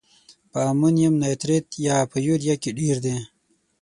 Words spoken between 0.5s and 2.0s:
په امونیم نایتریت یا